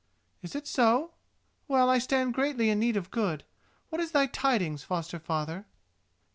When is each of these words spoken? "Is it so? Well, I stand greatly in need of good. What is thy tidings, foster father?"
"Is 0.41 0.55
it 0.55 0.65
so? 0.65 1.11
Well, 1.67 1.87
I 1.87 1.99
stand 1.99 2.33
greatly 2.33 2.71
in 2.71 2.79
need 2.79 2.97
of 2.97 3.11
good. 3.11 3.43
What 3.89 4.01
is 4.01 4.13
thy 4.13 4.25
tidings, 4.25 4.81
foster 4.81 5.19
father?" 5.19 5.67